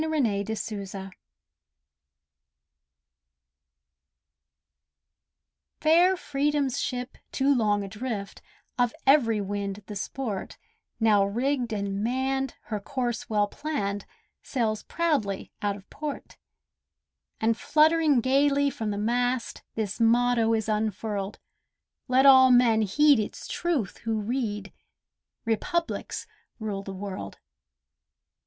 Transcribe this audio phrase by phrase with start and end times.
[0.01, 1.13] A SONG OF REPUBLICS
[5.79, 8.41] Fair Freedom's ship, too long adrift—
[8.79, 10.57] Of every wind the sport—
[10.99, 14.07] Now rigged and manned, her course well planned,
[14.41, 16.35] Sails proudly out of port;
[17.39, 21.37] And fluttering gaily from the mast This motto is unfurled,
[22.07, 24.73] Let all men heed its truth who read:
[25.45, 26.25] "Republics
[26.57, 27.37] rule the World!"